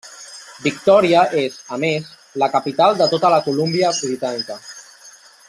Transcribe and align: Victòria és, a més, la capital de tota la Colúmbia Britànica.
Victòria 0.61 1.25
és, 1.41 1.59
a 1.77 1.79
més, 1.83 2.07
la 2.45 2.49
capital 2.57 2.97
de 3.03 3.09
tota 3.13 3.33
la 3.35 3.43
Colúmbia 3.49 3.93
Britànica. 4.01 4.59